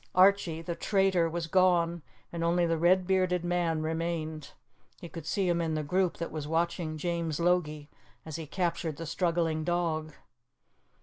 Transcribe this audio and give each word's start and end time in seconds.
Archie, 0.15 0.63
the 0.63 0.73
traitor, 0.73 1.29
was 1.29 1.45
gone, 1.45 2.01
and 2.33 2.43
only 2.43 2.65
the 2.65 2.75
red 2.79 3.05
bearded 3.05 3.43
man 3.45 3.83
remained. 3.83 4.53
He 4.99 5.07
could 5.07 5.27
see 5.27 5.47
him 5.47 5.61
in 5.61 5.75
the 5.75 5.83
group 5.83 6.17
that 6.17 6.31
was 6.31 6.47
watching 6.47 6.97
James 6.97 7.39
Logie 7.39 7.87
as 8.25 8.35
he 8.37 8.47
captured 8.47 8.97
the 8.97 9.05
struggling 9.05 9.63
dog. 9.63 10.13